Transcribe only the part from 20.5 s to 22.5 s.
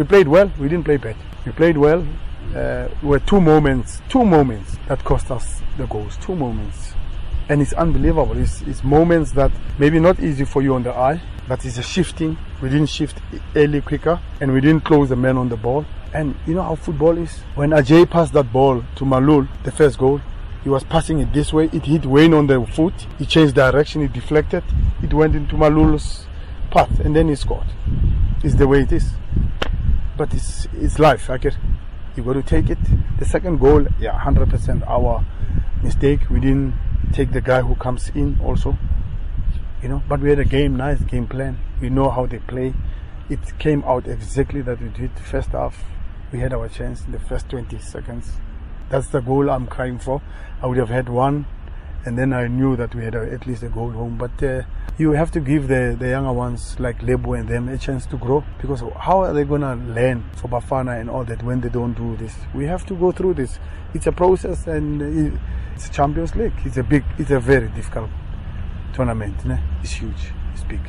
he was passing it this way. It hit Wayne on